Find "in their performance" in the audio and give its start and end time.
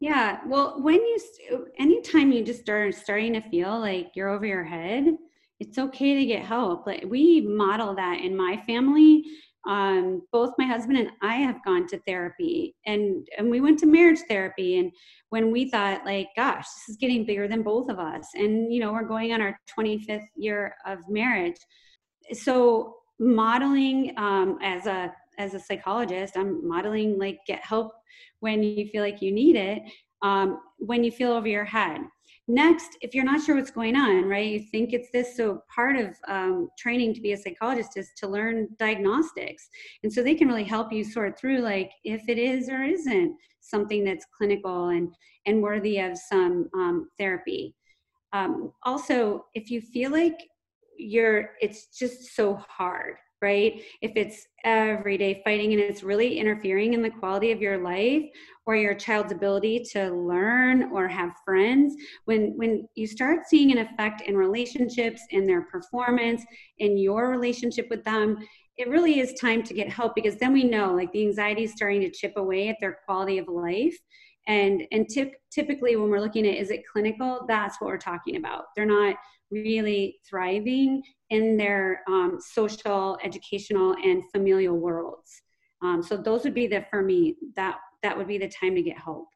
65.30-66.44